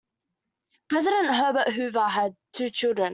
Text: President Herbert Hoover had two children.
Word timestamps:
President 0.89 1.27
Herbert 1.31 1.73
Hoover 1.73 2.07
had 2.07 2.35
two 2.53 2.71
children. 2.71 3.09